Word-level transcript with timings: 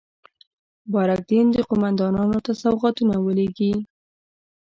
بارک 0.91 1.21
دین 1.29 1.47
قوماندانانو 1.69 2.39
ته 2.45 2.51
سوغاتونه 2.61 3.15
ولېږي. 3.19 3.71